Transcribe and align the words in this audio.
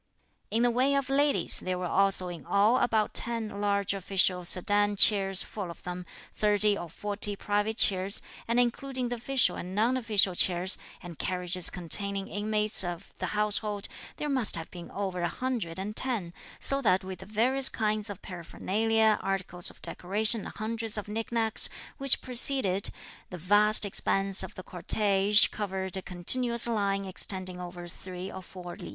In 0.49 0.63
the 0.63 0.71
way 0.71 0.95
of 0.95 1.11
ladies, 1.11 1.59
there 1.59 1.77
were 1.77 1.85
also 1.85 2.27
in 2.27 2.43
all 2.43 2.79
about 2.79 3.13
ten 3.13 3.49
large 3.61 3.93
official 3.93 4.43
sedan 4.43 4.95
chairs 4.95 5.43
full 5.43 5.69
of 5.69 5.83
them, 5.83 6.07
thirty 6.33 6.75
or 6.75 6.89
forty 6.89 7.35
private 7.35 7.77
chairs, 7.77 8.23
and 8.47 8.59
including 8.59 9.09
the 9.09 9.17
official 9.17 9.55
and 9.57 9.75
non 9.75 9.95
official 9.95 10.33
chairs, 10.33 10.79
and 11.03 11.19
carriages 11.19 11.69
containing 11.69 12.27
inmates 12.27 12.83
of 12.83 13.13
the 13.19 13.27
household, 13.37 13.87
there 14.17 14.27
must 14.27 14.55
have 14.55 14.71
been 14.71 14.89
over 14.89 15.21
a 15.21 15.27
hundred 15.29 15.77
and 15.77 15.95
ten; 15.95 16.33
so 16.59 16.81
that 16.81 17.03
with 17.03 17.19
the 17.19 17.27
various 17.27 17.69
kinds 17.69 18.09
of 18.09 18.23
paraphernalia, 18.23 19.19
articles 19.21 19.69
of 19.69 19.83
decoration 19.83 20.45
and 20.47 20.55
hundreds 20.55 20.97
of 20.97 21.07
nick 21.07 21.31
nacks, 21.31 21.69
which 21.99 22.21
preceded, 22.23 22.89
the 23.29 23.37
vast 23.37 23.85
expanse 23.85 24.41
of 24.41 24.55
the 24.55 24.63
cortege 24.63 25.47
covered 25.51 25.95
a 25.95 26.01
continuous 26.01 26.65
line 26.65 27.05
extending 27.05 27.61
over 27.61 27.87
three 27.87 28.31
or 28.31 28.41
four 28.41 28.75
li. 28.75 28.89